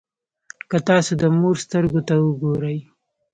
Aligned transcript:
که 0.69 0.77
تاسو 0.87 1.11
د 1.21 1.23
مور 1.39 1.55
سترګو 1.65 2.01
ته 2.07 2.13
وګورئ. 2.25 2.77